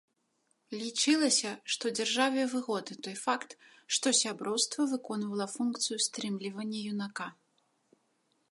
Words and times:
Лічылася, 0.83 1.51
што 1.73 1.91
дзяржаве 1.99 2.41
выгодны 2.53 2.95
той 3.07 3.15
факт, 3.25 3.49
што 3.97 4.13
сяброўства 4.21 4.81
выконвала 4.95 5.47
функцыю 5.55 5.97
стрымлівання 6.07 6.79
юнака. 6.95 7.27